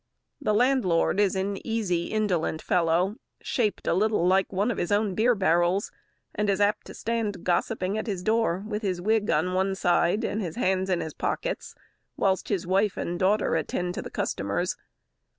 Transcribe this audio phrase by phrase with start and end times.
[0.41, 5.13] The landlord is an easy, indolent fellow, shaped a little like one of his own
[5.13, 5.91] beer barrels,
[6.33, 10.23] and is apt to stand gossiping at his door, with his wig on one side,
[10.23, 11.75] and his hands in his pockets,
[12.17, 14.75] whilst his wife and daughter attend to customers.